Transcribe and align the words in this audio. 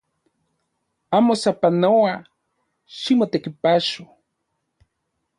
Amo 1.17 1.33
sapanoa 1.41 2.13
ximotekipacho 2.97 4.03